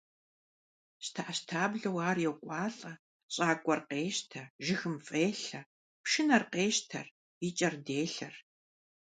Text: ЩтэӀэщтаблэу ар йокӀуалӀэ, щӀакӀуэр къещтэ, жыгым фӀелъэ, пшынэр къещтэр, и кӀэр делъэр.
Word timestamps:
ЩтэӀэщтаблэу 1.05 1.97
ар 2.09 2.17
йокӀуалӀэ, 2.25 2.93
щӀакӀуэр 3.33 3.81
къещтэ, 3.89 4.41
жыгым 4.65 4.95
фӀелъэ, 5.05 5.61
пшынэр 6.03 6.43
къещтэр, 6.53 7.07
и 7.45 7.49
кӀэр 7.57 7.75
делъэр. 7.85 8.35